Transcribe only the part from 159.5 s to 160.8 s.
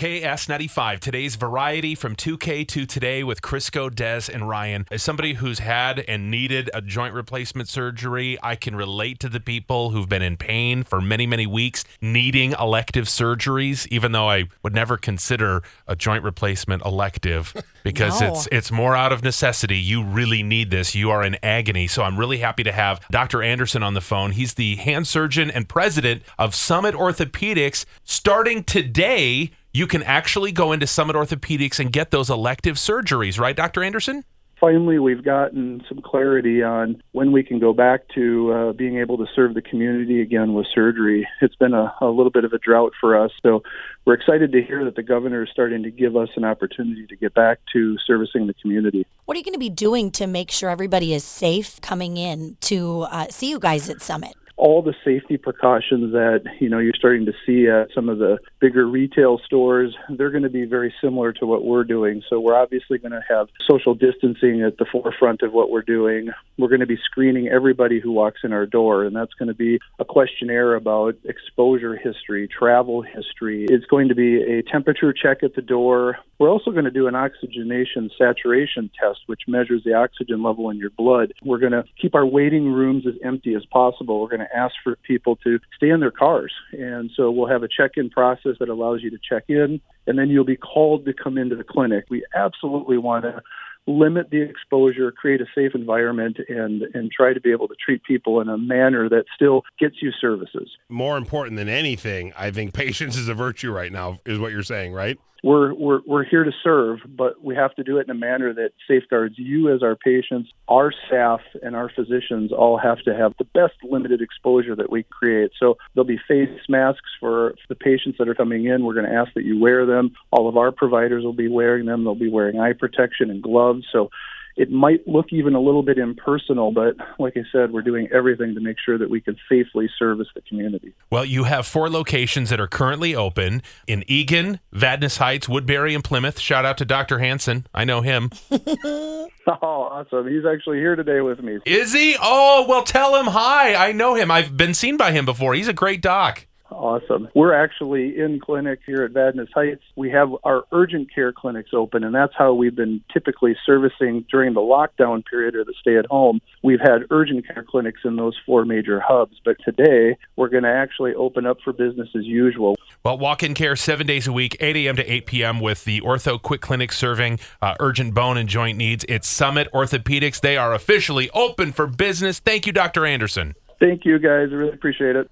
today we're going to